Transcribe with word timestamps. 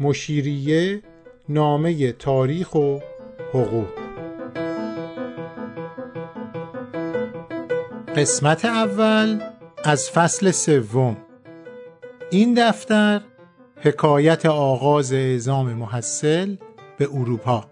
مشیریه 0.00 1.02
نامه 1.48 2.12
تاریخ 2.12 2.74
و 2.74 2.98
حقوق. 3.52 3.88
قسمت 8.16 8.64
اول 8.64 9.40
از 9.84 10.10
فصل 10.10 10.50
سوم. 10.50 11.16
این 12.30 12.54
دفتر 12.54 13.20
حکایت 13.76 14.46
آغاز 14.46 15.12
اعزام 15.12 15.72
محصل 15.72 16.56
به 16.98 17.08
اروپا. 17.12 17.64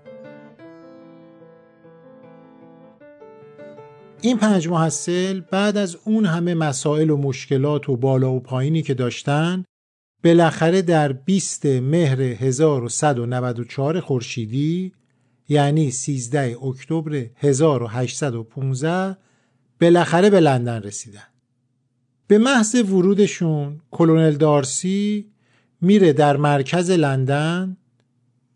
این 4.21 4.39
پنج 4.39 4.69
محصل 4.69 5.41
بعد 5.41 5.77
از 5.77 5.97
اون 6.05 6.27
همه 6.27 6.55
مسائل 6.55 7.11
و 7.11 7.17
مشکلات 7.17 7.89
و 7.89 7.97
بالا 7.97 8.33
و 8.33 8.41
پایینی 8.41 8.83
که 8.83 8.95
داشتن 8.95 9.65
بالاخره 10.25 10.83
در 10.83 11.13
20 11.13 11.67
مهر 11.67 12.21
1194 12.21 14.01
خورشیدی 14.01 14.93
یعنی 15.49 15.91
13 15.91 16.57
اکتبر 16.65 17.27
1815 17.37 19.17
بالاخره 19.81 20.31
به 20.31 20.41
لندن 20.41 20.83
رسیدن. 20.83 21.27
به 22.27 22.39
محض 22.39 22.75
ورودشون 22.75 23.81
کلونل 23.91 24.33
دارسی 24.33 25.27
میره 25.81 26.13
در 26.13 26.37
مرکز 26.37 26.91
لندن 26.91 27.77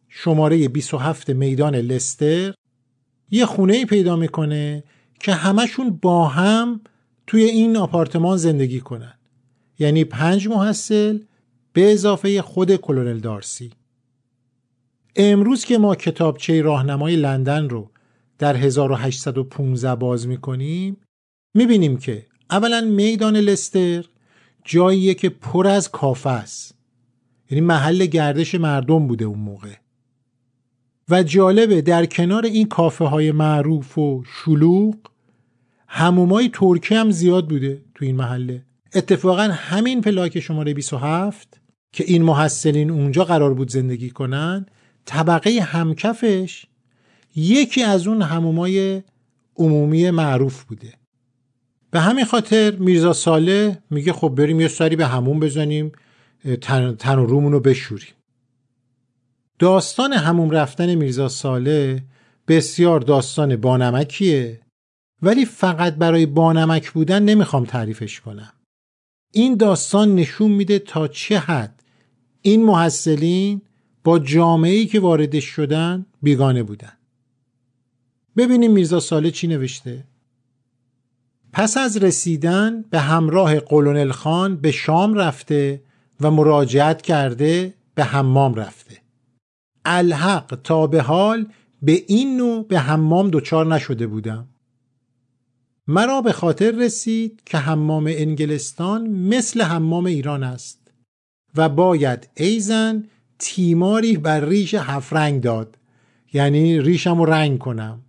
شماره 0.09 0.69
27 0.69 1.31
میدان 1.31 1.75
لستر. 1.75 2.55
یه 3.31 3.47
خونه 3.47 3.75
ای 3.75 3.85
پیدا 3.85 4.17
می‌کنه 4.17 4.85
که 5.21 5.33
همشون 5.33 5.91
با 6.03 6.29
هم 6.29 6.81
توی 7.27 7.43
این 7.43 7.77
آپارتمان 7.77 8.37
زندگی 8.37 8.81
کنن. 8.81 9.15
یعنی 9.79 10.05
پنج 10.05 10.49
محصل 10.49 11.19
به 11.73 11.93
اضافه 11.93 12.43
خود 12.43 12.77
کلونل 12.77 13.19
دارسی. 13.19 13.71
امروز 15.17 15.65
که 15.65 15.79
ما 15.79 15.95
کتابچه 15.95 16.63
راهنمای 16.63 17.17
لندن 17.17 17.69
رو 17.69 17.91
در 18.39 18.57
1815 18.57 19.95
باز 19.95 20.27
می‌کنیم 20.27 20.97
می‌بینیم 21.55 21.97
که 21.97 22.27
اولا 22.51 22.81
میدان 22.81 23.37
لستر 23.37 24.05
جاییه 24.65 25.15
که 25.15 25.29
پر 25.29 25.67
از 25.67 25.91
کافه 25.91 26.31
است. 26.31 26.75
یعنی 27.51 27.61
محل 27.61 28.07
گردش 28.07 28.55
مردم 28.55 29.07
بوده 29.07 29.25
اون 29.25 29.39
موقع. 29.39 29.75
و 31.09 31.23
جالبه 31.23 31.83
در 31.83 32.07
کنار 32.07 32.45
این 32.47 32.69
کافه 32.69 33.05
های 33.05 33.33
معروف 33.33 33.99
و 33.99 34.23
شلوغ 34.27 34.95
همومای 35.89 36.51
ترکی 36.53 36.95
هم 36.95 37.11
زیاد 37.11 37.49
بوده 37.49 37.83
تو 37.95 38.05
این 38.05 38.17
محله. 38.17 38.63
اتفاقا 38.95 39.43
همین 39.43 40.01
پلاک 40.01 40.41
شماره 40.41 40.75
27 40.75 41.58
که 41.93 42.05
این 42.05 42.23
محصلین 42.23 42.91
اونجا 42.91 43.25
قرار 43.25 43.55
بود 43.55 43.71
زندگی 43.71 44.11
کنن 44.11 44.67
طبقه 45.05 45.61
همکفش 45.61 46.67
یکی 47.37 47.83
از 47.83 48.07
اون 48.07 48.23
همومای 48.23 49.03
عمومی 49.57 50.11
معروف 50.11 50.65
بوده. 50.65 50.95
به 51.91 52.01
همین 52.01 52.25
خاطر 52.25 52.71
میرزا 52.71 53.13
ساله 53.13 53.83
میگه 53.91 54.13
خب 54.13 54.29
بریم 54.29 54.61
یه 54.61 54.69
سری 54.69 54.97
به 54.97 55.07
همون 55.07 55.41
بزنیم 55.41 55.93
تن, 56.61 56.95
تن 56.95 57.19
و 57.19 57.27
رومون 57.27 57.53
رو 57.53 57.61
بشوریم. 57.61 58.15
داستان 59.59 60.13
هموم 60.13 60.51
رفتن 60.51 60.95
میرزا 60.95 61.29
ساله 61.29 62.03
بسیار 62.49 63.01
داستان 63.01 63.57
بانمکیه 63.57 64.61
ولی 65.23 65.45
فقط 65.45 65.95
برای 65.95 66.27
بانمک 66.27 66.91
بودن 66.91 67.23
نمی‌خوام 67.23 67.65
تعریفش 67.65 68.21
کنم. 68.21 68.53
این 69.33 69.57
داستان 69.57 70.15
نشون 70.15 70.51
میده 70.51 70.79
تا 70.79 71.09
چه 71.09 71.39
حد 71.39 71.78
این 72.43 72.65
محصلین 72.65 73.63
با 74.05 74.19
جامعه‌ای 74.19 74.87
که 74.87 75.01
واردش 75.01 75.45
شدن 75.45 76.07
بیگانه 76.23 76.63
بودن. 76.63 76.93
ببینیم 78.37 78.73
میرزا 78.73 79.01
ساله 79.01 79.31
چی 79.31 79.47
نوشته. 79.47 80.05
پس 81.53 81.77
از 81.77 81.97
رسیدن 81.97 82.83
به 82.91 83.01
همراه 83.01 83.61
قلونل 83.61 84.11
خان 84.11 84.57
به 84.57 84.71
شام 84.71 85.15
رفته 85.15 85.83
و 86.21 86.31
مراجعت 86.31 87.03
کرده 87.03 87.75
به 87.95 88.05
حمام 88.05 88.55
رفته. 88.55 88.99
الحق 89.85 90.59
تا 90.65 90.87
به 90.87 91.03
حال 91.03 91.47
به 91.83 92.05
این 92.07 92.37
نوع 92.37 92.67
به 92.67 92.79
حمام 92.79 93.31
دچار 93.31 93.75
نشده 93.75 94.07
بودم. 94.07 94.49
مرا 95.87 96.23
به 96.23 96.33
خاطر 96.33 96.71
رسید 96.71 97.43
که 97.47 97.59
حمام 97.59 98.07
انگلستان 98.07 99.09
مثل 99.09 99.63
حمام 99.63 100.07
ایران 100.07 100.43
است. 100.43 100.88
و 101.57 101.69
باید 101.69 102.29
ایزن 102.35 103.05
تیماری 103.39 104.17
بر 104.17 104.45
ریش 104.45 104.75
هفرنگ 104.75 105.43
داد. 105.43 105.79
یعنی 106.33 106.81
ریشم 106.81 107.19
رو 107.19 107.25
رنگ 107.25 107.59
کنم 107.59 108.01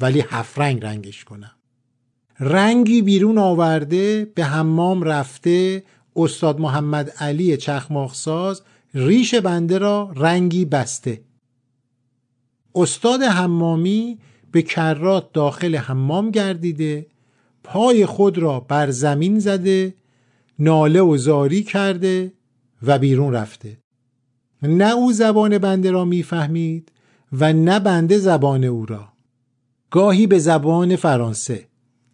ولی 0.00 0.24
هفرنگ 0.28 0.84
رنگش 0.84 1.24
کنم. 1.24 1.50
رنگی 2.40 3.02
بیرون 3.02 3.38
آورده 3.38 4.24
به 4.34 4.44
حمام 4.44 5.02
رفته 5.02 5.84
استاد 6.16 6.60
محمد 6.60 7.10
علی 7.10 7.56
چخماخساز 7.56 8.62
ریش 8.94 9.34
بنده 9.34 9.78
را 9.78 10.12
رنگی 10.16 10.64
بسته. 10.64 11.20
استاد 12.74 13.22
حمامی 13.22 14.18
به 14.52 14.62
کرات 14.62 15.32
داخل 15.32 15.76
حمام 15.76 16.30
گردیده 16.30 17.06
پای 17.64 18.06
خود 18.06 18.38
را 18.38 18.60
بر 18.60 18.90
زمین 18.90 19.38
زده 19.38 19.94
ناله 20.58 21.00
و 21.00 21.16
زاری 21.16 21.62
کرده 21.62 22.32
و 22.86 22.98
بیرون 22.98 23.32
رفته. 23.32 23.78
نه 24.62 24.92
او 24.94 25.12
زبان 25.12 25.58
بنده 25.58 25.90
را 25.90 26.04
می‌فهمید 26.04 26.92
و 27.32 27.52
نه 27.52 27.80
بنده 27.80 28.18
زبان 28.18 28.64
او 28.64 28.86
را. 28.86 29.08
گاهی 29.90 30.26
به 30.26 30.38
زبان 30.38 30.96
فرانسه 30.96 31.68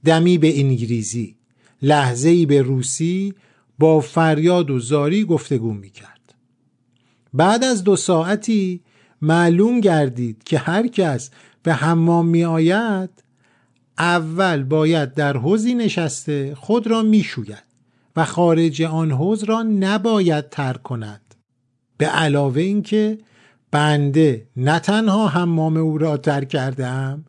دمی 0.05 0.39
به 0.39 0.61
انگلیسی 0.61 1.37
لحظه‌ای 1.83 2.47
به 2.47 2.63
روسی 2.63 3.35
با 3.79 4.01
فریاد 4.01 4.71
و 4.71 4.79
زاری 4.79 5.25
گفتگو 5.25 5.73
می‌کرد. 5.73 6.35
بعد 7.35 7.65
از 7.65 7.85
دو 7.85 7.97
ساعتی 7.97 8.81
معلوم 9.23 9.81
گردید 9.81 10.43
که 10.45 10.59
هر 10.59 10.87
کس 10.87 11.31
به 11.63 11.73
حمام 11.73 12.27
می 12.27 12.45
آید 12.45 13.11
اول 13.99 14.63
باید 14.63 15.15
در 15.15 15.37
حوزی 15.37 15.75
نشسته 15.75 16.55
خود 16.55 16.87
را 16.87 17.03
می‌شوید. 17.03 17.70
و 18.17 18.25
خارج 18.25 18.83
آن 18.83 19.11
حوز 19.11 19.45
را 19.45 19.63
نباید 19.63 20.49
ترک 20.49 20.83
کند. 20.83 21.21
به 21.97 22.07
علاوه 22.07 22.61
اینکه 22.61 23.19
بنده 23.71 24.47
نه 24.57 24.79
تنها 24.79 25.29
حمام 25.29 25.77
او 25.77 25.99
را 25.99 26.17
ترک 26.17 26.49
کردم 26.49 27.25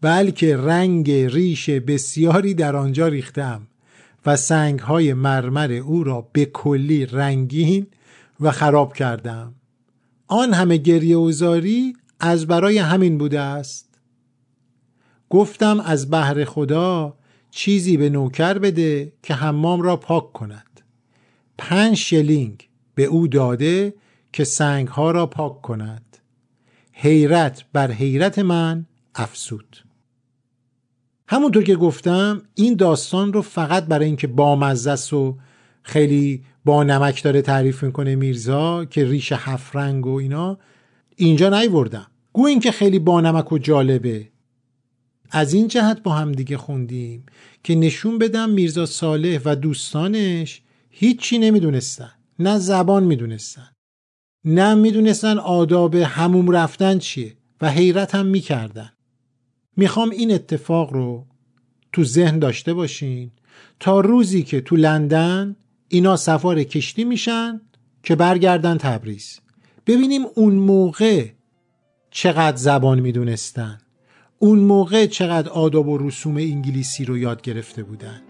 بلکه 0.00 0.56
رنگ 0.56 1.10
ریش 1.10 1.70
بسیاری 1.70 2.54
در 2.54 2.76
آنجا 2.76 3.08
ریختم 3.08 3.66
و 4.26 4.36
سنگ 4.36 4.80
های 4.80 5.14
مرمر 5.14 5.72
او 5.72 6.04
را 6.04 6.28
به 6.32 6.44
کلی 6.44 7.06
رنگین 7.06 7.86
و 8.40 8.50
خراب 8.50 8.92
کردم. 8.92 9.54
آن 10.26 10.52
همه 10.52 10.76
گریه 10.76 11.16
و 11.16 11.32
زاری 11.32 11.96
از 12.20 12.46
برای 12.46 12.78
همین 12.78 13.18
بوده 13.18 13.40
است. 13.40 13.88
گفتم 15.30 15.80
از 15.80 16.10
بحر 16.10 16.44
خدا 16.44 17.14
چیزی 17.54 17.96
به 17.96 18.10
نوکر 18.10 18.58
بده 18.58 19.12
که 19.22 19.34
حمام 19.34 19.82
را 19.82 19.96
پاک 19.96 20.32
کند. 20.32 20.80
پنج 21.58 21.96
شلینگ 21.96 22.68
به 22.94 23.04
او 23.04 23.28
داده 23.28 23.94
که 24.32 24.44
سنگ 24.44 24.88
ها 24.88 25.10
را 25.10 25.26
پاک 25.26 25.62
کند. 25.62 26.18
حیرت 26.92 27.64
بر 27.72 27.90
حیرت 27.90 28.38
من 28.38 28.86
افسود 29.14 29.76
همونطور 31.28 31.62
که 31.62 31.76
گفتم 31.76 32.42
این 32.54 32.76
داستان 32.76 33.32
رو 33.32 33.42
فقط 33.42 33.86
برای 33.86 34.06
اینکه 34.06 34.26
بامزه 34.26 35.16
و 35.16 35.34
خیلی 35.82 36.44
با 36.64 36.84
نمک 36.84 37.22
داره 37.22 37.42
تعریف 37.42 37.84
می‌کنه 37.84 38.14
میرزا 38.14 38.84
که 38.84 39.04
ریش 39.04 39.32
هفرنگ 39.32 40.06
و 40.06 40.14
اینا 40.14 40.58
اینجا 41.16 41.60
نیوردم. 41.60 42.06
گو 42.32 42.46
این 42.46 42.60
که 42.60 42.70
خیلی 42.70 42.98
با 42.98 43.20
نمک 43.20 43.52
و 43.52 43.58
جالبه. 43.58 44.28
از 45.34 45.54
این 45.54 45.68
جهت 45.68 46.02
با 46.02 46.12
هم 46.12 46.32
دیگه 46.32 46.56
خوندیم 46.56 47.26
که 47.64 47.74
نشون 47.74 48.18
بدم 48.18 48.50
میرزا 48.50 48.86
صالح 48.86 49.40
و 49.44 49.56
دوستانش 49.56 50.62
هیچی 50.90 51.38
نمی‌دونستن 51.38 52.10
نه 52.38 52.58
زبان 52.58 53.04
می‌دونستن. 53.04 53.68
نه 54.44 54.74
می‌دونستن 54.74 55.38
آداب 55.38 55.94
هموم 55.94 56.50
رفتن 56.50 56.98
چیه 56.98 57.36
و 57.60 57.70
حیرت 57.70 58.14
هم 58.14 58.26
می‌کردن. 58.26 58.92
می‌خوام 59.76 60.10
این 60.10 60.32
اتفاق 60.32 60.92
رو 60.92 61.26
تو 61.92 62.04
ذهن 62.04 62.38
داشته 62.38 62.74
باشین 62.74 63.30
تا 63.80 64.00
روزی 64.00 64.42
که 64.42 64.60
تو 64.60 64.76
لندن 64.76 65.56
اینا 65.88 66.16
سفار 66.16 66.64
کشتی 66.64 67.04
میشن 67.04 67.60
که 68.02 68.14
برگردن 68.14 68.78
تبریز. 68.78 69.40
ببینیم 69.86 70.22
اون 70.34 70.54
موقع 70.54 71.28
چقدر 72.10 72.56
زبان 72.56 73.00
می‌دونستن. 73.00 73.81
اون 74.42 74.58
موقع 74.58 75.06
چقدر 75.06 75.48
آداب 75.48 75.88
و 75.88 75.98
رسوم 75.98 76.36
انگلیسی 76.36 77.04
رو 77.04 77.18
یاد 77.18 77.42
گرفته 77.42 77.82
بودن. 77.82 78.20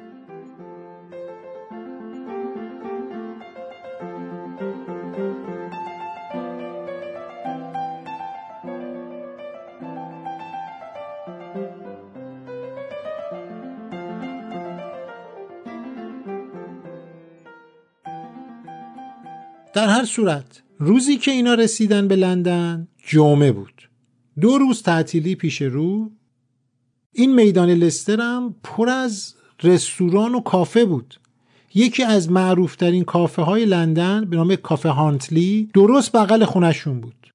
در 19.75 19.89
هر 19.89 20.05
صورت 20.05 20.63
روزی 20.79 21.17
که 21.17 21.31
اینا 21.31 21.55
رسیدن 21.55 22.09
به 22.09 22.17
لندن 22.17 22.89
جمعه 23.07 23.53
بود. 23.53 23.82
دو 24.41 24.59
روز 24.59 24.83
تعطیلی 24.83 25.35
پیش 25.35 25.63
رو 25.63 26.11
این 27.13 27.35
میدان 27.35 27.71
لستر 27.71 28.21
هم 28.21 28.55
پر 28.63 28.89
از 28.89 29.35
رستوران 29.63 30.35
و 30.35 30.41
کافه 30.41 30.85
بود. 30.85 31.21
یکی 31.75 32.03
از 32.03 32.31
معروفترین 32.31 33.05
کافه 33.05 33.43
های 33.43 33.65
لندن 33.65 34.25
به 34.25 34.37
نام 34.37 34.57
کافه 34.57 34.89
هانتلی 34.89 35.71
درست 35.75 36.17
بغل 36.17 36.45
خونشون 36.45 37.01
بود. 37.01 37.33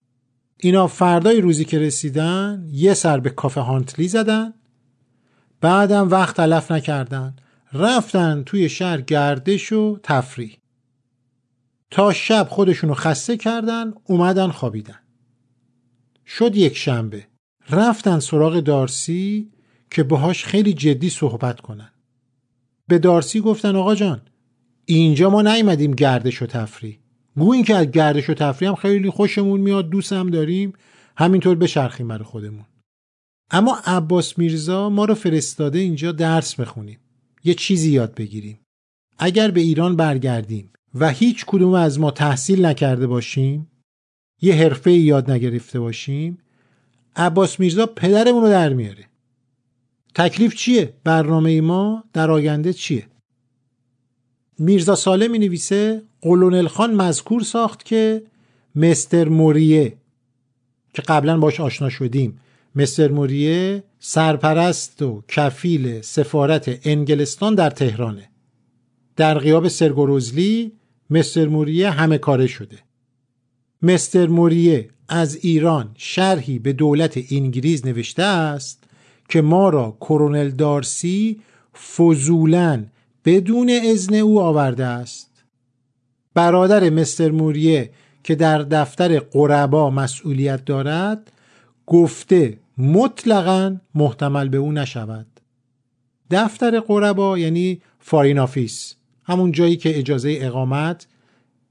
اینا 0.57 0.87
فردای 0.87 1.41
روزی 1.41 1.65
که 1.65 1.79
رسیدن 1.79 2.69
یه 2.71 2.93
سر 2.93 3.19
به 3.19 3.29
کافه 3.29 3.61
هانتلی 3.61 4.07
زدن 4.07 4.53
بعدم 5.61 6.09
وقت 6.09 6.35
تلف 6.35 6.71
نکردن. 6.71 7.35
رفتن 7.73 8.43
توی 8.45 8.69
شهر 8.69 9.01
گردش 9.01 9.73
و 9.73 9.99
تفریح. 10.03 10.57
تا 11.91 12.13
شب 12.13 12.47
خودشونو 12.49 12.93
خسته 12.93 13.37
کردن 13.37 13.93
اومدن 14.03 14.51
خوابیدن. 14.51 14.99
شد 16.27 16.55
یک 16.55 16.77
شنبه. 16.77 17.27
رفتن 17.69 18.19
سراغ 18.19 18.59
دارسی 18.59 19.51
که 19.91 20.03
باهاش 20.03 20.45
خیلی 20.45 20.73
جدی 20.73 21.09
صحبت 21.09 21.61
کنن. 21.61 21.91
به 22.87 22.99
دارسی 22.99 23.39
گفتن 23.41 23.75
آقا 23.75 23.95
جان 23.95 24.21
اینجا 24.85 25.29
ما 25.29 25.41
نیومدیم 25.41 25.91
گردش 25.91 26.41
و 26.41 26.45
تفریح. 26.45 26.99
گو 27.35 27.51
این 27.51 27.63
که 27.63 27.75
از 27.75 27.91
گردش 27.91 28.29
و 28.29 28.33
تفریح 28.33 28.69
هم 28.69 28.75
خیلی 28.75 29.09
خوشمون 29.09 29.59
میاد 29.59 29.89
دوست 29.89 30.13
هم 30.13 30.29
داریم 30.29 30.73
همینطور 31.17 31.55
بچرخیم 31.55 32.07
برای 32.07 32.23
خودمون. 32.23 32.65
اما 33.51 33.77
عباس 33.85 34.37
میرزا 34.37 34.89
ما 34.89 35.05
رو 35.05 35.15
فرستاده 35.15 35.79
اینجا 35.79 36.11
درس 36.11 36.55
بخونیم. 36.55 36.99
یه 37.43 37.53
چیزی 37.53 37.91
یاد 37.91 38.15
بگیریم. 38.15 38.59
اگر 39.17 39.51
به 39.51 39.61
ایران 39.61 39.95
برگردیم 39.95 40.71
و 40.95 41.09
هیچ 41.09 41.45
کدوم 41.45 41.73
از 41.73 41.99
ما 41.99 42.11
تحصیل 42.11 42.65
نکرده 42.65 43.07
باشیم 43.07 43.67
یه 44.41 44.55
حرفه 44.55 44.91
یاد 44.91 45.31
نگرفته 45.31 45.79
باشیم 45.79 46.37
عباس 47.15 47.59
میرزا 47.59 47.85
پدرمون 47.85 48.41
رو 48.43 48.49
در 48.49 48.73
میاره 48.73 49.05
تکلیف 50.15 50.55
چیه؟ 50.55 50.93
برنامه 51.03 51.61
ما 51.61 52.03
در 52.13 52.31
آینده 52.31 52.73
چیه؟ 52.73 53.07
میرزا 54.59 54.95
ساله 54.95 55.27
می 55.27 55.39
نویسه 55.39 56.03
قلونل 56.21 56.67
خان 56.67 56.93
مذکور 56.93 57.41
ساخت 57.43 57.85
که 57.85 58.23
مستر 58.75 59.29
موریه 59.29 59.97
که 60.93 61.01
قبلا 61.01 61.37
باش 61.37 61.59
آشنا 61.59 61.89
شدیم 61.89 62.39
مستر 62.75 63.11
موریه 63.11 63.83
سرپرست 63.99 65.01
و 65.01 65.23
کفیل 65.27 66.01
سفارت 66.01 66.79
انگلستان 66.87 67.55
در 67.55 67.69
تهرانه 67.69 68.29
در 69.15 69.39
غیاب 69.39 69.67
سرگروزلی 69.67 70.71
مستر 71.09 71.47
موریه 71.47 71.89
همه 71.89 72.17
کاره 72.17 72.47
شده 72.47 72.86
مستر 73.81 74.27
موریه 74.27 74.89
از 75.09 75.35
ایران 75.35 75.91
شرحی 75.97 76.59
به 76.59 76.73
دولت 76.73 77.19
انگلیس 77.31 77.85
نوشته 77.85 78.23
است 78.23 78.83
که 79.29 79.41
ما 79.41 79.69
را 79.69 79.97
کرونل 80.01 80.49
دارسی 80.49 81.41
فضولا 81.95 82.85
بدون 83.25 83.71
اذن 83.83 84.15
او 84.15 84.41
آورده 84.41 84.85
است. 84.85 85.43
برادر 86.33 86.89
مستر 86.89 87.31
موریه 87.31 87.89
که 88.23 88.35
در 88.35 88.57
دفتر 88.57 89.19
قربا 89.19 89.89
مسئولیت 89.89 90.65
دارد 90.65 91.31
گفته 91.85 92.57
مطلقا 92.77 93.77
محتمل 93.95 94.49
به 94.49 94.57
او 94.57 94.71
نشود. 94.71 95.27
دفتر 96.31 96.79
قربا 96.79 97.37
یعنی 97.37 97.81
فارین 97.99 98.39
آفیس 98.39 98.95
همون 99.23 99.51
جایی 99.51 99.77
که 99.77 99.99
اجازه 99.99 100.37
اقامت 100.41 101.07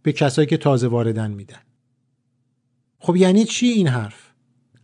به 0.03 0.13
کسایی 0.13 0.47
که 0.49 0.57
تازه 0.57 0.89
واردن 0.89 1.31
میدن. 1.31 1.66
خب 3.07 3.17
یعنی 3.17 3.45
چی 3.45 3.67
این 3.67 3.89
حرف؟ 3.89 4.33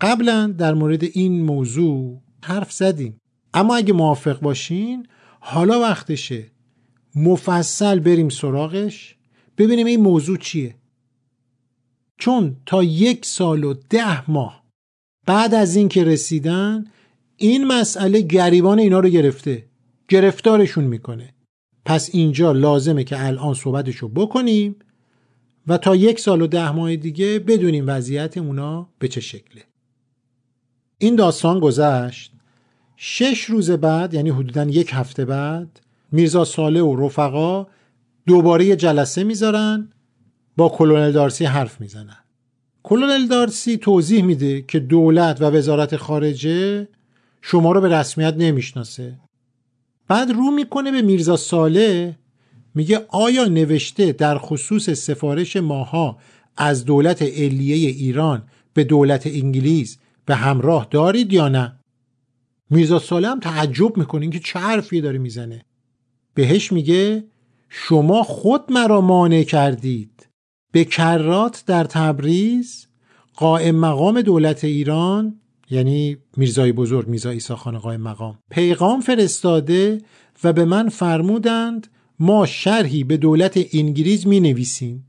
قبلا 0.00 0.54
در 0.58 0.74
مورد 0.74 1.04
این 1.04 1.42
موضوع 1.42 2.22
حرف 2.44 2.72
زدیم. 2.72 3.18
اما 3.54 3.76
اگه 3.76 3.92
موافق 3.92 4.40
باشین 4.40 5.06
حالا 5.40 5.80
وقتشه 5.80 6.50
مفصل 7.14 7.98
بریم 7.98 8.28
سراغش 8.28 9.16
ببینیم 9.58 9.86
این 9.86 10.00
موضوع 10.00 10.38
چیه. 10.38 10.74
چون 12.18 12.56
تا 12.66 12.82
یک 12.82 13.26
سال 13.26 13.64
و 13.64 13.74
ده 13.90 14.30
ماه 14.30 14.64
بعد 15.26 15.54
از 15.54 15.76
این 15.76 15.88
که 15.88 16.04
رسیدن 16.04 16.84
این 17.36 17.64
مسئله 17.64 18.20
گریبان 18.20 18.78
اینا 18.78 19.00
رو 19.00 19.08
گرفته 19.08 19.66
گرفتارشون 20.08 20.84
می‌کنه. 20.84 21.34
پس 21.84 22.10
اینجا 22.12 22.52
لازمه 22.52 23.04
که 23.04 23.26
الان 23.26 23.54
صحبتشو 23.54 24.08
بکنیم. 24.08 24.76
و 25.66 25.78
تا 25.78 25.96
یک 25.96 26.20
سال 26.20 26.42
و 26.42 26.46
ده 26.46 26.72
ماه 26.72 26.96
دیگه 26.96 27.38
بدونیم 27.38 27.84
وضعیت 27.86 28.38
اونا 28.38 28.88
به 28.98 29.08
چه 29.08 29.20
شکله. 29.20 29.62
این 30.98 31.16
داستان 31.16 31.60
گذشت. 31.60 32.32
شش 32.96 33.44
روز 33.44 33.70
بعد 33.70 34.14
یعنی 34.14 34.30
حدودا 34.30 34.64
یک 34.64 34.90
هفته 34.92 35.24
بعد 35.24 35.80
میرزا 36.12 36.44
ساله 36.44 36.82
و 36.82 37.06
رفقا 37.06 37.66
دوباره 38.26 38.64
یه 38.64 38.76
جلسه 38.76 39.24
می‌ذارن 39.24 39.88
با 40.56 40.68
کلونل 40.68 41.12
دارسی 41.12 41.44
حرف 41.44 41.80
می‌زنن. 41.80 42.16
کلونل 42.82 43.26
دارسی 43.26 43.76
توضیح 43.76 44.24
میده 44.24 44.62
که 44.62 44.80
دولت 44.80 45.42
و 45.42 45.44
وزارت 45.44 45.96
خارجه 45.96 46.88
شما 47.42 47.72
رو 47.72 47.80
به 47.80 47.88
رسمیت 47.88 48.34
نمی‌شناسه. 48.36 49.18
بعد 50.08 50.30
رو 50.30 50.50
می‌کنه 50.50 50.92
به 50.92 51.02
میرزا 51.02 51.36
ساله 51.36 52.18
میگه 52.74 53.06
آیا 53.08 53.44
نوشته 53.44 54.12
در 54.12 54.38
خصوص 54.38 54.90
سفارش 54.90 55.56
ماها 55.56 56.18
از 56.56 56.84
دولت 56.84 57.22
علیه 57.22 57.88
ایران 57.88 58.42
به 58.74 58.84
دولت 58.84 59.26
انگلیس 59.26 59.98
به 60.24 60.34
همراه 60.34 60.86
دارید 60.90 61.32
یا 61.32 61.48
نه؟ 61.48 61.80
میرزا 62.70 62.98
ساله 62.98 63.28
هم 63.28 63.40
تعجب 63.40 63.96
می‌کنه 63.96 64.30
که 64.30 64.38
چه 64.38 64.58
حرفی 64.58 65.00
داره 65.00 65.18
می‌زنه. 65.18 65.64
بهش 66.34 66.72
میگه 66.72 67.24
شما 67.68 68.22
خود 68.22 68.72
مرا 68.72 69.00
مانع 69.00 69.42
کردید. 69.42 70.28
به 70.72 70.84
کرات 70.84 71.64
در 71.66 71.84
تبریز 71.84 72.86
قائم 73.34 73.74
مقام 73.74 74.22
دولت 74.22 74.64
ایران 74.64 75.40
یعنی 75.70 76.16
میرزای 76.36 76.72
بزرگ 76.72 77.08
میرزا 77.08 77.30
ایسا 77.30 77.56
خان 77.56 77.78
قائم 77.78 78.00
مقام 78.00 78.38
پیغام 78.50 79.00
فرستاده 79.00 80.02
و 80.44 80.52
به 80.52 80.64
من 80.64 80.88
فرمودند 80.88 81.86
ما 82.22 82.46
شرحی 82.46 83.04
به 83.04 83.16
دولت 83.16 83.60
انگلیس 83.72 84.26
می 84.26 84.40
نویسیم. 84.40 85.06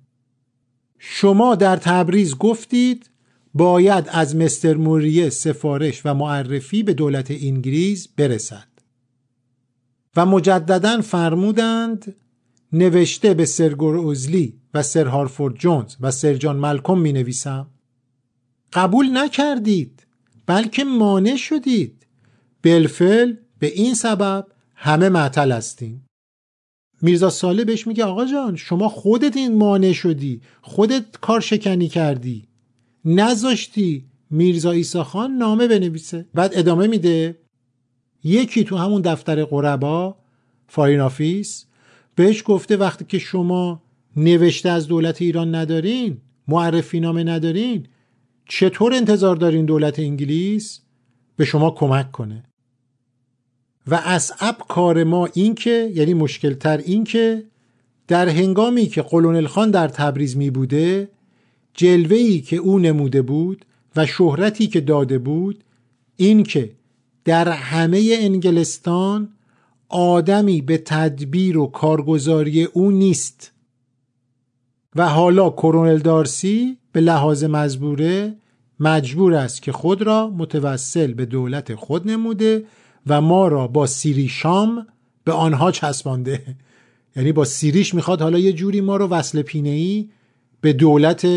شما 1.00 1.56
در 1.56 1.76
تبریز 1.76 2.38
گفتید 2.38 3.10
باید 3.54 4.10
از 4.12 4.36
مستر 4.36 4.74
موریه 4.74 5.30
سفارش 5.30 6.06
و 6.06 6.14
معرفی 6.14 6.84
به 6.84 6.94
دولت 6.94 7.32
انگلیس 7.32 8.08
برسد. 8.08 8.68
و 10.16 10.26
مجددا 10.26 11.02
فرمودند 11.02 12.16
نوشته 12.72 13.34
به 13.34 13.46
سرگور 13.46 13.98
اوزلی 13.98 14.60
و 14.74 14.84
سر 14.84 15.08
هارفورد 15.08 15.56
جونز 15.56 15.96
و 16.02 16.12
سر 16.12 16.34
جان 16.34 16.56
ملکم 16.56 16.98
می 16.98 17.14
نویسم. 17.14 17.68
قبول 18.74 19.18
نکردید 19.18 20.08
بلکه 20.46 20.84
مانع 20.84 21.36
شدید. 21.36 22.08
بالفعل 22.62 23.34
به 23.60 23.68
این 23.68 23.94
سبب 23.94 24.48
همه 24.76 25.10
معطل 25.10 25.52
هستیم. 25.52 26.06
میرزا 27.04 27.30
صالح 27.30 27.66
بهش 27.66 27.88
میگه 27.88 28.04
آقا 28.04 28.26
جان 28.26 28.56
شما 28.56 28.90
خودت 28.90 29.38
این 29.38 29.58
مانع 29.58 29.92
شدی 29.92 30.42
خودت 30.62 31.06
کار 31.22 31.40
شکنی 31.42 31.88
کردی. 31.88 32.48
نذاشتی 33.06 34.06
میرزا 34.30 34.72
عیسی 34.72 35.04
خان 35.04 35.32
نامه 35.32 35.68
بنویسه. 35.68 36.26
بعد 36.34 36.52
ادامه 36.56 36.88
میده 36.88 37.38
یکی 38.24 38.64
تو 38.64 38.78
همون 38.78 39.02
دفتر 39.02 39.44
غربا 39.44 40.16
Foreign 40.68 41.00
Office 41.00 41.66
بهش 42.16 42.44
گفته 42.46 42.78
وقتی 42.78 43.06
که 43.06 43.20
شما 43.20 43.82
نوشته 44.18 44.70
از 44.70 44.88
دولت 44.88 45.22
ایران 45.22 45.56
ندارین 45.56 46.18
معرفی 46.48 47.00
نامه 47.00 47.24
ندارین 47.24 47.88
چطور 48.46 48.94
انتظار 48.94 49.36
دارین 49.36 49.66
دولت 49.66 50.00
انگلیس؟ 50.00 50.82
به 51.36 51.46
شما 51.46 51.72
کمک 51.72 52.12
کنه. 52.12 52.44
و 53.88 53.96
اصعب 53.96 54.58
کار 54.68 55.04
ما 55.04 55.30
این 55.34 55.56
که 55.56 55.92
یعنی 55.96 56.14
مشکلتر 56.14 56.78
این 56.78 57.04
که 57.04 57.44
در 58.08 58.30
هنگامی 58.30 58.86
که 58.86 59.02
قلونل 59.02 59.48
خان 59.48 59.72
در 59.72 59.88
تبریز 59.88 60.38
می 60.38 60.50
بوده 60.50 61.10
جلوهی 61.74 62.42
که 62.42 62.56
او 62.56 62.80
نموده 62.80 63.22
بود 63.22 63.66
و 63.96 64.06
شهرتی 64.06 64.68
که 64.68 64.82
داده 64.82 65.18
بود 65.18 65.64
این 66.16 66.44
که 66.44 66.72
در 67.26 67.50
همه 67.50 68.18
انگلستان 68.20 69.30
آدمی 69.90 70.62
به 70.62 70.78
تدبیر 70.78 71.58
و 71.58 71.66
کارگزاری 71.66 72.64
او 72.64 72.92
نیست. 72.92 73.52
و 74.96 75.10
حالا 75.10 75.50
کرونل 75.50 75.98
دارسی 75.98 76.78
به 76.92 77.02
لحاظ 77.02 77.44
مزبوره 77.44 78.36
مجبور 78.80 79.34
است 79.34 79.62
که 79.62 79.72
خود 79.72 80.02
را 80.02 80.30
متوسل 80.38 81.14
به 81.14 81.26
دولت 81.26 81.76
خود 81.76 82.10
نموده 82.10 82.66
و 83.08 83.22
ما 83.22 83.48
را 83.48 83.68
با 83.68 83.88
سیری 83.88 84.28
شام 84.28 84.88
به 85.24 85.32
آنها 85.32 85.72
چسبانده. 85.72 86.56
یعنی 87.16 87.32
با 87.32 87.46
سیریش 87.46 87.94
می‌خواد 87.94 88.22
حالا 88.22 88.40
یه 88.40 88.54
جوری 88.54 88.82
ما 88.82 88.98
رو 88.98 89.08
وصل 89.08 89.42
پینه 89.42 89.70
ای 89.70 90.10
به 90.62 90.74
دولت 90.74 91.28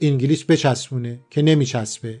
انگلیس 0.00 0.44
بچسبونه 0.44 1.20
که 1.30 1.42
نمیچسبه. 1.42 2.20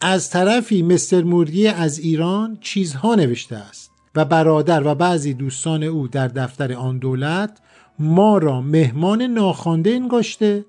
از 0.00 0.30
طرفی 0.30 0.82
مستر 0.82 1.22
موردی 1.22 1.66
از 1.66 1.98
ایران 1.98 2.58
چیزها 2.60 3.14
نوشته 3.14 3.56
است 3.56 3.90
و 4.14 4.24
برادر 4.24 4.86
و 4.86 4.94
بعضی 4.94 5.34
دوستان 5.34 5.82
او 5.82 6.08
در 6.08 6.28
دفتر 6.28 6.72
آن 6.72 6.98
دولت 6.98 7.58
ما 7.98 8.38
را 8.38 8.60
مهمان 8.60 9.22
ناخوانده 9.22 9.90
انگاشته 9.90 10.64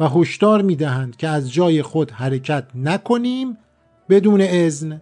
و 0.00 0.08
هشدار 0.08 0.62
می‌دهند 0.62 1.16
که 1.16 1.28
از 1.28 1.52
جای 1.52 1.82
خود 1.82 2.10
حرکت 2.10 2.66
نکنیم 2.74 3.58
بدون 4.08 4.40
اذن. 4.40 5.00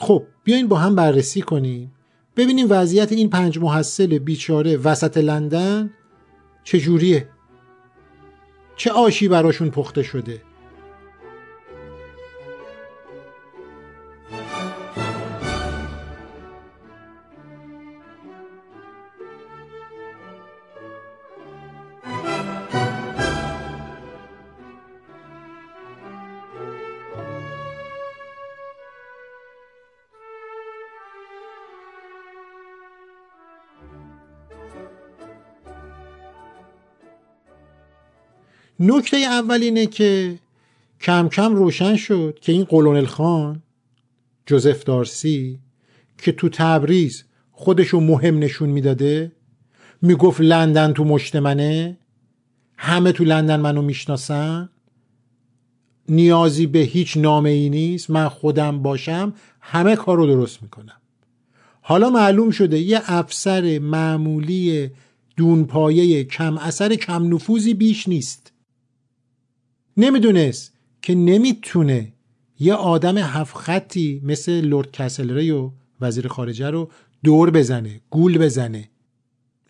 خب 0.00 0.26
بیاین 0.44 0.68
با 0.68 0.76
هم 0.76 0.94
بررسی 0.94 1.42
کنیم. 1.42 1.92
ببینیم 2.36 2.66
وضعیت 2.70 3.12
این 3.12 3.30
پنج 3.30 3.58
محصل 3.58 4.18
بیچاره 4.18 4.76
وسط 4.76 5.16
لندن 5.18 5.90
چجوریه؟ 6.64 7.28
چه 8.76 8.90
آشی 8.90 9.28
براشون 9.28 9.70
پخته 9.70 10.02
شده؟ 10.02 10.42
نکته 38.82 39.16
اول 39.16 39.62
اینه 39.62 39.86
که 39.86 40.38
کم 41.00 41.28
کم 41.28 41.54
روشن 41.54 41.96
شد 41.96 42.38
که 42.40 42.52
این 42.52 42.64
قلونل 42.64 43.04
خان 43.04 43.62
جوزف 44.46 44.84
دارسی 44.84 45.58
که 46.18 46.32
تو 46.32 46.48
تبریز 46.48 47.24
خودشو 47.52 48.00
مهم 48.00 48.38
نشون 48.38 48.68
می‌داده 48.68 49.32
می‌گفت 50.02 50.40
لندن 50.40 50.92
تو 50.92 51.04
مشت 51.04 51.36
منه 51.36 51.98
همه 52.76 53.12
تو 53.12 53.24
لندن 53.24 53.60
منو 53.60 53.82
می‌شناسن 53.82 54.68
نیازی 56.08 56.66
به 56.66 56.78
هیچ 56.78 57.16
نامه 57.16 57.50
ای 57.50 57.68
نیست 57.68 58.10
من 58.10 58.28
خودم 58.28 58.82
باشم 58.82 59.34
همه 59.60 59.96
کار 59.96 60.16
رو 60.16 60.26
درست 60.26 60.62
می‌کنم. 60.62 61.00
حالا 61.80 62.10
معلوم 62.10 62.50
شده 62.50 62.78
یه 62.78 63.00
افسر 63.04 63.78
معمولی 63.78 64.90
دونپایه 65.36 66.24
کم 66.24 66.58
اثر 66.58 66.94
کم 66.94 67.34
نفوذی 67.34 67.74
بیش 67.74 68.08
نیست. 68.08 68.52
نمی‌دونست 69.96 70.72
که 71.02 71.14
نمی‌تونه 71.14 72.12
یه 72.60 72.74
آدم 72.74 73.18
هفت 73.18 73.56
خطی 73.56 74.20
مثل 74.24 74.60
لورد 74.60 74.92
کسلری 74.92 75.50
و 75.50 75.70
وزیر 76.00 76.28
خارجه 76.28 76.70
رو 76.70 76.90
دور 77.24 77.50
بزنه 77.50 78.00
گول 78.10 78.38
بزنه. 78.38 78.88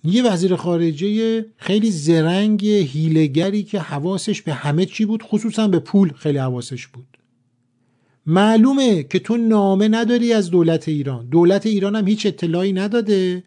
یه 0.05 0.23
وزیر 0.23 0.57
خارجه 0.57 1.45
خیلی 1.57 1.91
زرنگ 1.91 2.67
هیلگری 2.67 3.63
که 3.63 3.81
حواسش 3.81 4.43
به 4.43 4.53
همه 4.53 4.87
چی 4.87 5.05
بود 5.05 5.23
خصوصا 5.23 5.69
به 5.69 5.79
پول 5.79 6.13
خیلی 6.13 6.39
حواسش 6.39 6.87
بود. 6.87 7.07
معلومه 8.27 9.03
که 9.03 9.19
تو 9.19 9.37
نامه 9.37 9.89
نداری 9.89 10.33
از 10.33 10.51
دولت 10.51 10.89
ایران. 10.89 11.27
دولت 11.29 11.67
ایران 11.67 11.97
هم 11.97 12.07
هیچ 12.07 12.27
اطلاعی 12.27 12.73
نداده. 12.73 13.45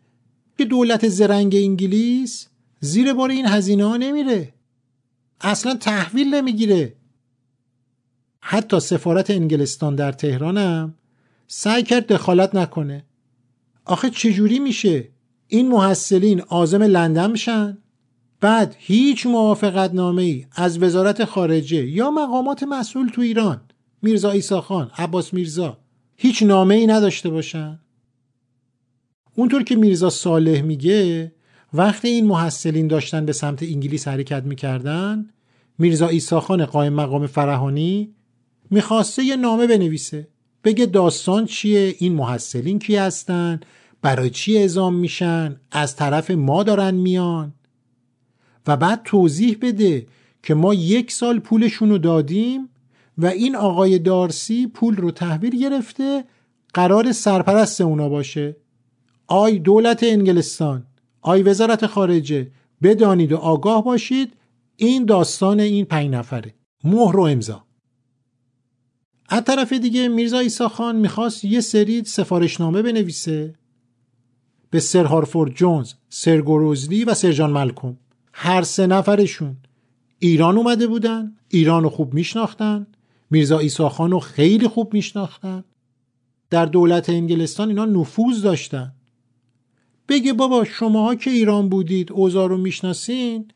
که 0.58 0.66
دولت 0.66 1.08
زرنگ 1.08 1.56
انگلیس 1.56 2.48
زیر 2.80 3.14
بار 3.14 3.30
این 3.30 3.46
هزینه 3.46 3.86
ها 3.86 3.98
نمیره. 3.98 4.53
اصلا 5.44 5.76
تحویل 5.76 6.34
نمی‌گیره. 6.34 6.96
حتی 8.40 8.80
سفارت 8.80 9.30
انگلستان 9.32 9.96
در 9.96 10.12
تهرانم 10.12 10.94
سعی 11.48 11.84
کرد 11.84 12.08
دخالت 12.08 12.56
نکنه. 12.56 13.06
آخه 13.86 14.10
چجوری 14.10 14.60
میشه؟ 14.60 15.10
این 15.48 15.68
محصلین 15.68 16.42
آزم 16.42 16.84
لندن 16.84 17.32
میشن؟ 17.32 17.78
بعد 18.42 18.76
هیچ 18.80 19.26
موافقت 19.26 19.94
نامه 19.94 20.22
ای 20.22 20.46
از 20.52 20.84
وزارت 20.84 21.26
خارجه 21.26 21.88
یا 21.88 22.12
مقامات 22.12 22.64
مسئول 22.64 23.10
تو 23.10 23.22
ایران 23.22 23.62
میرزا 24.02 24.32
ایسا 24.32 24.62
خان 24.62 24.92
عباس 24.98 25.34
میرزا 25.34 25.78
هیچ 26.16 26.44
نامه 26.44 26.76
ای 26.76 26.88
نداشته 26.88 27.30
باشن؟ 27.30 27.80
اونطور 29.36 29.64
که 29.64 29.76
میرزا 29.76 30.10
صالح 30.10 30.62
میگه 30.62 31.32
وقتی 31.74 32.08
این 32.08 32.26
محصلین 32.26 32.88
داشتن 32.88 33.26
به 33.26 33.34
سمت 33.34 33.64
انگلیس 33.64 34.08
حرکت 34.08 34.44
می‌کردن 34.44 35.30
میرزا 35.78 36.08
ایساخان 36.08 36.66
قایم 36.66 36.94
مقام 36.94 37.28
فرهانی 37.28 38.14
می‌خواسته 38.70 39.24
یه 39.24 39.36
نامه 39.36 39.68
بنویسه 39.68 40.28
بگه 40.64 40.86
داستان 40.86 41.46
چیه 41.46 41.96
این 41.98 42.14
محصلین 42.14 42.80
کی 42.80 42.96
هستن 42.96 43.60
برای 44.02 44.30
چی 44.30 44.58
اعزام 44.58 44.96
میشن 44.96 45.56
از 45.72 45.96
طرف 45.96 46.32
ما 46.32 46.64
دارن 46.64 46.94
میان. 46.94 47.54
و 48.68 48.78
بعد 48.78 49.02
توضیح 49.06 49.58
بده 49.62 50.08
که 50.44 50.54
ما 50.54 50.74
یک 50.74 51.12
سال 51.12 51.40
پولشون 51.40 51.90
رو 51.90 51.98
دادیم 51.98 52.70
و 53.18 53.26
این 53.26 53.56
آقای 53.56 54.00
دارسی 54.00 54.68
پول 54.68 54.96
رو 54.96 55.12
تحویل 55.12 55.60
گرفته 55.60 56.24
قرار 56.74 57.12
سرپرست 57.12 57.82
اونا 57.82 58.10
باشه. 58.10 58.56
آی 59.28 59.60
دولت 59.60 60.04
انگلستان. 60.04 60.86
آی 61.24 61.44
وزارت 61.44 61.88
خارجه 61.88 62.52
بدانید 62.84 63.32
و 63.32 63.38
آگاه 63.38 63.84
باشید 63.84 64.34
این 64.76 65.06
داستان 65.06 65.60
این 65.60 65.86
پنج 65.86 66.10
نفره. 66.10 66.54
مهر 66.84 67.18
و 67.18 67.22
امضا. 67.22 67.64
از 69.30 69.44
طرف 69.44 69.74
دیگه 69.74 70.08
میرزا 70.08 70.40
ایسا 70.40 70.70
خان 70.70 70.96
می‌خواست 70.96 71.46
یه 71.46 71.62
سری 71.62 72.04
سفارشنامه 72.04 72.82
بنویسه. 72.82 73.56
به 74.70 74.80
سر 74.80 75.04
هارفورد 75.04 75.54
جونز، 75.54 75.94
سر 76.10 76.42
گروزلی 76.42 77.04
و 77.04 77.14
سر 77.14 77.48
ملکوم. 77.48 77.98
هر 78.34 78.62
سه 78.62 78.88
نفرشون 78.88 79.58
ایران 80.20 80.58
اومده 80.58 80.88
بودن 80.88 81.36
ایران 81.50 81.84
رو 81.84 81.90
خوب 81.90 82.14
میشناختن. 82.14 82.88
میرزا 83.30 83.60
ایسا 83.60 83.90
خان 83.90 84.12
رو 84.12 84.20
خیلی 84.20 84.68
خوب 84.68 84.94
میشناختن. 84.94 85.64
در 86.50 86.66
دولت 86.66 87.10
انگلستان 87.10 87.68
اینا 87.68 87.86
نفوذ 87.86 88.42
داشتن. 88.42 88.94
بگه 90.08 90.34
بابا 90.34 90.64
شماها 90.64 91.16
که 91.16 91.30
ایران 91.30 91.70
بودید 91.70 92.12
اوضاع 92.12 92.50
رو 92.50 92.58
می‌شناسین 92.58 93.48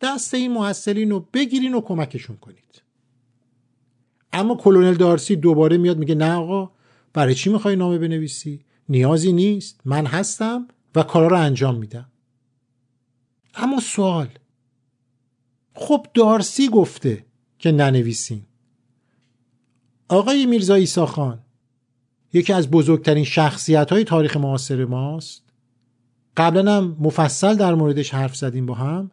دست 0.00 0.34
این 0.34 0.52
محصلین 0.52 1.10
رو 1.10 1.28
بگیرین 1.32 1.74
و 1.74 1.80
کمکشون 1.80 2.36
کنید. 2.36 2.82
اما 4.32 4.54
کلونل 4.54 4.94
دارسی 4.94 5.36
دوباره 5.36 5.76
میاد 5.76 5.98
میگه 5.98 6.14
نه 6.14 6.34
آقا 6.34 6.70
برای 7.12 7.34
چی 7.34 7.50
می‌خوای 7.50 7.76
نامه 7.76 7.98
بنویسی؟ 7.98 8.64
نیازی 8.88 9.32
نیست 9.32 9.80
من 9.84 10.06
هستم 10.06 10.68
و 10.94 11.02
کارا 11.02 11.26
رو 11.26 11.36
انجام 11.36 11.76
میدم. 11.76 12.10
اما 13.54 13.80
سوال 13.80 14.28
خب 15.74 16.06
دارسی 16.14 16.68
گفته 16.68 17.26
که 17.58 17.72
ننویسین. 17.72 18.42
آقای 20.08 20.46
میرزا 20.46 20.74
ایسا 20.74 21.06
خان 21.06 21.38
یکی 22.32 22.52
از 22.52 22.70
بزرگترین 22.70 23.24
شخصیت 23.24 23.92
های 23.92 24.04
تاریخ 24.04 24.36
معاصر 24.36 24.84
ماست. 24.84 25.49
قبلا 26.36 26.76
هم 26.76 26.96
مفصل 27.00 27.54
در 27.54 27.74
موردش 27.74 28.14
حرف 28.14 28.36
زدیم 28.36 28.66
با 28.66 28.74
هم. 28.74 29.10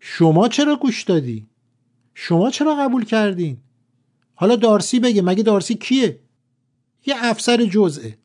شما 0.00 0.48
چرا 0.48 0.76
گوش 0.76 1.02
دادی؟ 1.02 1.46
شما 2.14 2.50
چرا 2.50 2.74
قبول 2.74 3.04
کردین؟ 3.04 3.56
حالا 4.34 4.56
دارسی 4.56 5.00
بگه 5.00 5.22
مگه 5.22 5.42
دارسی 5.42 5.74
کیه؟ 5.74 6.20
یه 7.06 7.14
افسر 7.18 7.64
جزئه. 7.64 8.18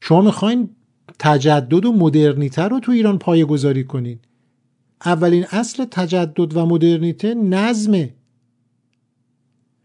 شما 0.00 0.20
می‌خواین 0.20 0.70
تجدد 1.18 1.84
و 1.84 1.92
مدرنیته 1.92 2.62
رو 2.62 2.80
تو 2.80 2.92
ایران 2.92 3.18
پایه 3.18 3.44
گذاری 3.44 3.84
کنین. 3.84 4.18
اولین 5.04 5.44
اصل 5.50 5.84
تجدد 5.84 6.56
و 6.56 6.66
مدرنیته 6.66 7.34
نظمه. 7.34 8.14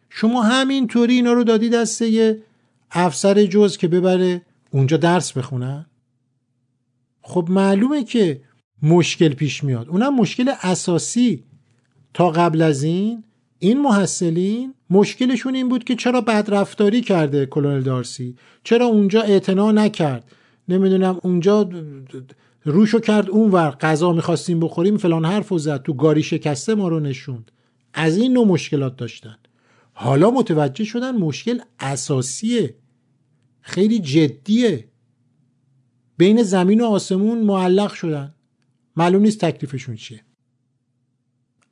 شما 0.10 0.42
همینطوری 0.42 1.14
اینا 1.14 1.34
رو 1.34 1.44
دادی 1.44 1.70
دسته 1.70 2.10
یه 2.10 2.44
افسر 2.92 3.46
جز 3.46 3.78
که 3.78 3.88
ببره 3.88 4.42
اونجا 4.72 4.98
درس 4.98 5.32
بخونن؟ 5.32 5.86
خب 7.30 7.48
معلومه 7.50 8.04
که 8.04 8.42
مشکل 8.84 9.30
پیش 9.30 9.64
میاد. 9.64 9.90
اونم 9.90 10.16
مشکل 10.16 10.52
اساسی. 10.62 11.44
تا 12.14 12.30
قبل 12.30 12.62
از 12.62 12.84
این 12.84 13.24
این 13.60 13.82
محصلین 13.82 14.74
مشکلشون 14.90 15.56
این 15.56 15.70
بود 15.70 15.84
که 15.84 15.96
چرا 15.96 16.22
بدرفتاری 16.22 17.02
کرده 17.02 17.46
کلونل 17.46 17.82
دارسی؟ 17.82 18.36
چرا 18.64 18.86
اونجا 18.86 19.22
اعتنا 19.22 19.72
نکرد؟ 19.72 20.32
نمی‌دونم 20.70 21.20
اونجا 21.24 21.70
روشو 22.64 23.00
کرد 23.00 23.30
اونور 23.30 23.70
غذا 23.70 24.14
می‌خواستیم 24.14 24.60
بخوریم 24.60 24.98
فلان 24.98 25.26
حرف 25.26 25.52
و 25.52 25.58
زد 25.58 25.84
تو 25.84 25.94
گاری 25.94 26.24
شکسته 26.24 26.76
ما 26.76 26.88
رو 26.88 27.00
نشوند. 27.00 27.52
از 27.94 28.18
این 28.18 28.34
نوع 28.34 28.48
مشکلات 28.48 28.98
داشتن. 28.98 29.38
حالا 29.94 30.32
متوجه 30.32 30.84
شدن 30.84 31.12
مشکل 31.18 31.60
اساسیه. 31.80 32.76
خیلی 33.62 34.00
جدیه. 34.00 34.86
بین 36.20 36.44
زمین 36.44 36.82
و 36.82 36.86
آسمون 36.86 37.38
معلق 37.42 37.94
شدن. 37.94 38.36
معلوم 38.96 39.22
نیست 39.22 39.46
تکلیفشون 39.46 39.96
چیه. 39.96 40.22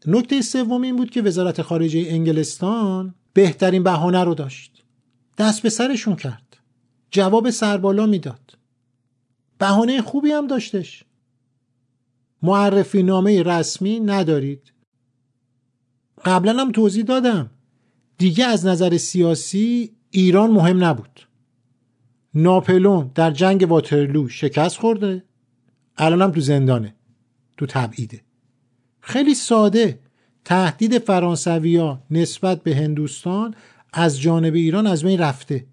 نکته 0.05 0.41
سوم 0.41 0.81
این 0.81 0.95
بود 0.95 1.09
که 1.09 1.21
وزارت 1.21 1.61
خارجه 1.61 2.05
انگلستان 2.07 3.15
بهترین 3.33 3.83
بهانه 3.83 4.23
رو 4.23 4.33
داشت. 4.33 4.83
دست 5.37 5.61
به 5.61 5.69
سرشون 5.69 6.15
کرد. 6.15 6.57
جواب 7.11 7.49
سربالا 7.49 8.05
می‌داد. 8.05 8.57
بهانه 9.57 10.01
خوبی 10.01 10.31
هم 10.31 10.47
داشتش. 10.47 11.03
معرفی 12.41 13.03
نامه 13.03 13.43
رسمی 13.43 13.99
ندارید. 13.99 14.73
قبلا 16.25 16.53
هم 16.53 16.71
توضیح 16.71 17.03
دادم. 17.03 17.49
دیگه 18.17 18.45
از 18.45 18.65
نظر 18.65 18.97
سیاسی 18.97 19.95
ایران 20.11 20.51
مهم 20.51 20.83
نبود. 20.83 21.26
ناپلون 22.33 23.11
در 23.15 23.31
جنگ 23.31 23.65
واترلو 23.69 24.29
شکست 24.29 24.77
خورده. 24.77 25.23
الان 25.97 26.21
هم 26.21 26.31
تو 26.31 26.39
زندانه 26.39 26.95
تو 27.57 27.65
تبعیده. 27.65 28.21
خیلی 28.99 29.35
ساده. 29.35 29.99
تهدید 30.45 30.97
فرانسویا 30.97 32.03
نسبت 32.11 32.63
به 32.63 32.75
هندوستان 32.75 33.55
از 33.93 34.21
جانب 34.21 34.53
ایران 34.53 34.87
از 34.87 35.03
بین 35.03 35.19
رفته. 35.19 35.65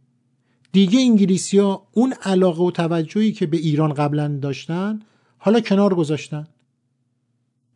دیگه 0.72 1.00
انگلیسی 1.00 1.58
ها 1.58 1.88
اون 1.92 2.14
علاقه 2.22 2.62
و 2.62 2.70
توجهی 2.70 3.32
که 3.32 3.46
به 3.46 3.56
ایران 3.56 3.92
قبلا 3.92 4.38
داشتن 4.42 5.00
حالا 5.38 5.60
کنار 5.60 5.94
گذاشتن. 5.94 6.46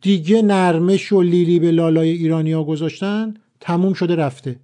دیگه 0.00 0.42
نرمش 0.42 1.12
و 1.12 1.23
لیلی 1.23 1.58
به 1.58 1.70
لالای 1.70 2.08
ایرانیا 2.08 2.64
گذاشتن 2.64 3.35
تموم 3.61 3.92
شده 3.92 4.16
رفته. 4.16 4.61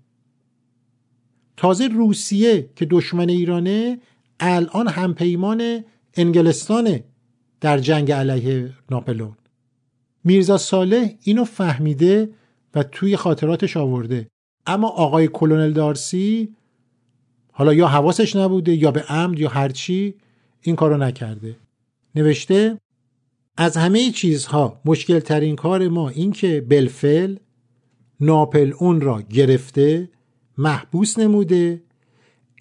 تازه 1.57 1.89
روسیه 1.89 2.69
که 2.77 2.87
دشمن 2.91 3.29
ایرانه 3.29 3.99
الان 4.41 4.89
همپیمان 4.89 5.85
انگلستانه 6.15 7.05
در 7.61 7.79
جنگ 7.79 8.13
علیه 8.13 8.71
ناپلون 8.91 9.37
میرزا 10.25 10.59
صالح 10.59 11.09
اینو 11.23 11.45
فهمیده 11.45 12.31
و 12.75 12.83
توی 12.83 13.17
خاطراتش 13.17 13.77
آورده. 13.77 14.29
اما 14.67 14.89
آقای 14.89 15.29
کلونل 15.29 15.73
دارسی 15.73 16.55
حالا 17.53 17.75
یا 17.75 17.89
حواسش 17.89 18.37
نبوده 18.37 18.75
یا 18.75 18.91
به 18.91 19.03
عمد 19.03 19.39
یا 19.39 19.49
هرچی 19.49 20.15
این 20.61 20.77
کارو 20.77 20.97
نکرده. 20.97 21.57
نوشته 22.15 22.79
از 23.57 23.77
همه 23.77 24.11
چیزها 24.11 24.81
مشکل 24.85 25.19
ترین 25.19 25.57
کار 25.57 25.89
ما 25.89 26.09
این 26.09 26.33
که 26.33 26.61
بلفل 26.69 27.37
ناپل 28.21 28.73
اون 28.79 29.01
را 29.01 29.23
گرفته 29.23 30.09
محبوس 30.59 31.19
نموده. 31.19 31.83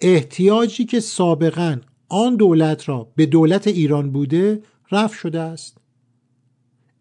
احتیاجی 0.02 0.84
که 0.84 1.00
سابقا 1.00 1.76
آن 2.08 2.36
دولت 2.36 2.88
را 2.88 3.08
به 3.16 3.26
دولت 3.26 3.66
ایران 3.66 4.10
بوده 4.10 4.62
رفت 4.92 5.18
شده 5.18 5.40
است. 5.40 5.78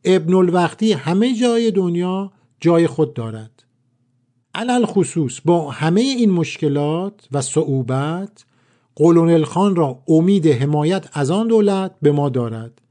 ابن 0.04 0.34
الوقتی 0.34 0.94
همه 0.94 1.36
جای 1.36 1.72
دنیا 1.72 2.32
جای 2.60 2.88
خود 2.88 3.14
دارد. 3.14 3.64
علل 4.56 4.86
خصوص 4.86 5.40
با 5.46 5.72
همه 5.72 6.02
این 6.02 6.32
مشکلات 6.32 7.28
و 7.32 7.42
صعوبت 7.42 8.46
قولونل 8.96 9.44
خان 9.44 9.76
را 9.76 10.04
امید 10.08 10.48
حمایت 10.48 11.10
از 11.14 11.32
آن 11.32 11.48
دولت 11.48 11.96
به 12.02 12.12
ما 12.12 12.30
دارد 12.30 12.82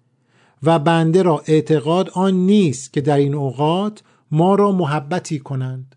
و 0.63 0.79
بنده 0.79 1.23
را 1.23 1.43
اعتقاد 1.47 2.11
آن 2.11 2.35
نیست 2.35 2.93
که 2.93 3.01
در 3.01 3.17
این 3.17 3.35
اوقات 3.35 4.03
ما 4.31 4.55
را 4.55 4.73
محبتی 4.73 5.39
کنند. 5.39 5.97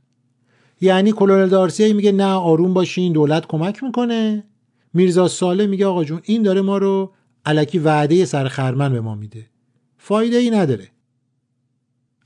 یعنی 0.82 1.12
کلونل 1.12 1.50
دارسی 1.50 1.94
میگه 1.94 2.12
نه 2.12 2.26
آروم 2.34 2.74
باشین 2.74 3.14
دولت 3.14 3.48
کمک 3.48 3.84
می‌کنه. 3.84 4.44
میرزا 4.94 5.28
ساله 5.28 5.68
میگه 5.68 5.86
آقا 5.86 6.04
جون 6.04 6.22
این 6.24 6.44
داره 6.44 6.62
ما 6.62 6.78
رو 6.78 7.14
علکی 7.46 7.80
وعده 7.80 8.26
سر 8.26 8.48
خرمن 8.48 8.94
به 8.94 9.02
ما 9.02 9.16
میده. 9.16 9.46
فایده 9.98 10.38
ای 10.38 10.50
نداره. 10.50 10.88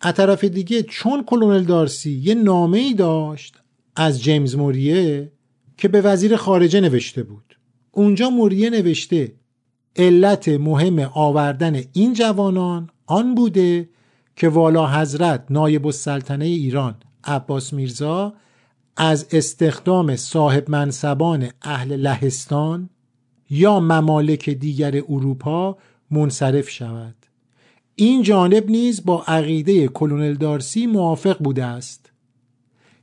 از 0.01 0.13
طرف 0.13 0.43
دیگه 0.43 0.83
چون 0.83 1.23
کلونل 1.23 1.63
دارسی 1.63 2.11
یه 2.11 2.33
نامه 2.33 2.77
ای 2.77 2.93
داشت 2.93 3.55
از 3.95 4.23
جیمز 4.23 4.55
موریه 4.55 5.31
که 5.77 5.87
به 5.87 6.01
وزیر 6.01 6.35
خارجه 6.35 6.81
نوشته 6.81 7.23
بود. 7.23 7.57
اونجا 7.91 8.29
موریه 8.29 8.69
نوشته 8.69 9.33
علت 9.95 10.49
مهم 10.49 10.99
آوردن 11.13 11.83
این 11.93 12.13
جوانان 12.13 12.89
آن 13.05 13.35
بوده 13.35 13.89
که 14.35 14.49
والا 14.49 14.87
حضرت 14.87 15.45
نایب 15.49 15.85
السلطنه 15.85 16.45
ایران 16.45 16.95
عباس 17.23 17.73
میرزا 17.73 18.33
از 18.97 19.27
استخدام 19.31 20.15
صاحب 20.15 20.69
منصبان 20.69 21.49
اهل 21.61 21.95
لهستان 21.95 22.89
یا 23.49 23.79
ممالک 23.79 24.49
دیگر 24.49 24.95
اروپا 24.95 25.77
منصرف 26.11 26.69
شود. 26.69 27.15
این 27.95 28.21
جانب 28.21 28.69
نیز 28.69 29.05
با 29.05 29.23
عقیده 29.23 29.87
کلونل 29.87 30.33
دارسی 30.33 30.87
موافق 30.87 31.37
بوده 31.43 31.65
است. 31.65 32.11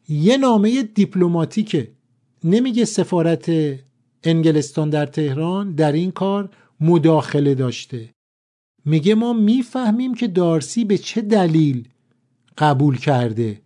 یه 0.09 0.37
نامه 0.37 0.83
دیپلماتیکه 0.83 1.93
نمیگه 2.45 2.85
سفارت 2.85 3.51
انگلستان 4.23 4.91
در 4.91 5.07
تهران 5.07 5.75
در 5.75 5.93
این 5.93 6.11
کار 6.11 6.51
مداخله 6.81 7.55
داشته. 7.55 8.11
میگه 8.85 9.15
ما 9.15 9.33
می‌فهمیم 9.33 10.15
که 10.15 10.29
دارسی 10.29 10.85
به 10.85 10.99
چه 10.99 11.21
دلیل 11.21 11.89
قبول 12.59 12.99
کرده. 12.99 13.61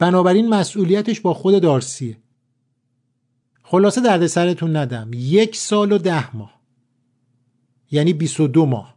بنابراین 0.00 0.48
مسئولیتش 0.48 1.20
با 1.20 1.34
خود 1.34 1.62
دارسیه 1.62 2.16
خلاصه 3.62 4.00
درد 4.00 4.26
سرتون 4.26 4.76
ندم. 4.76 5.10
یک 5.14 5.56
سال 5.56 5.92
و 5.92 5.98
ده 5.98 6.36
ماه. 6.36 6.60
یعنی 7.90 8.12
22 8.12 8.66
ماه. 8.66 8.94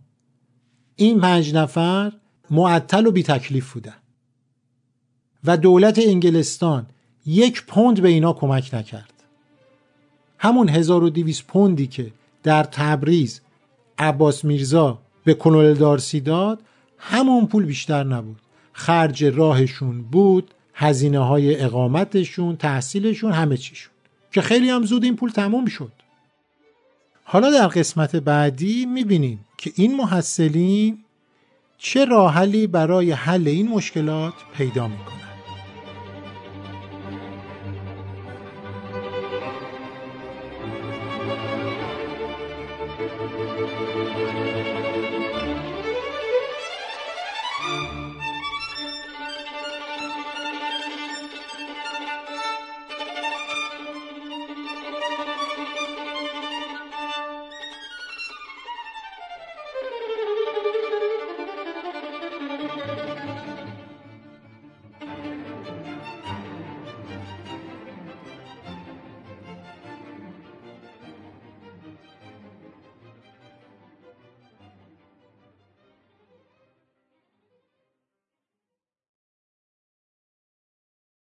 این 0.96 1.20
پنج 1.20 1.56
نفر 1.56 2.14
معطل 2.50 3.08
و 3.08 3.12
بی 3.12 3.24
تکلیف 3.24 3.74
بودن. 3.74 3.96
و 5.44 5.58
دولت 5.58 6.00
انگلستان 6.00 6.86
یک 7.26 7.66
پوند 7.66 8.02
به 8.02 8.10
اینا 8.10 8.34
کمک 8.34 8.70
نکرد. 8.74 9.24
همون 10.38 10.70
1200 10.70 11.48
پوندی 11.48 11.88
که 11.88 12.12
در 12.44 12.64
تبریز 12.64 13.42
عباس 13.98 14.46
میرزا 14.46 15.00
به 15.24 15.34
کنول 15.34 15.74
دارسی 15.74 16.20
داد 16.20 16.62
همون 16.98 17.48
پول 17.48 17.66
بیشتر 17.66 18.04
نبود. 18.04 18.42
خرج 18.74 19.26
راهشون 19.26 20.02
بود 20.02 20.54
هزینه 20.74 21.20
های 21.20 21.62
اقامتشون 21.62 22.56
تحصیلشون 22.56 23.32
همه 23.32 23.58
چیشون. 23.58 23.94
که 24.32 24.42
خیلی 24.42 24.70
هم 24.70 24.84
زود 24.84 25.04
این 25.04 25.16
پول 25.16 25.30
تموم 25.30 25.66
شد. 25.66 25.92
حالا 27.24 27.52
در 27.52 27.68
قسمت 27.68 28.16
بعدی 28.16 28.86
می‌بینیم 28.86 29.46
که 29.58 29.72
این 29.76 29.96
محصلین 29.96 30.98
چه 31.78 32.06
راحلی 32.06 32.68
برای 32.68 33.12
حل 33.12 33.48
این 33.48 33.68
مشکلات 33.70 34.34
پیدا 34.58 34.88
می‌کنن. 34.88 35.23